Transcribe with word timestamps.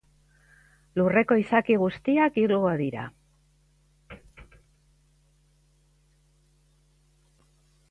Lurreko 0.99 1.35
izaki 1.41 1.75
guztiak 1.81 2.39
hilko 2.45 2.71
dira. 2.79 3.03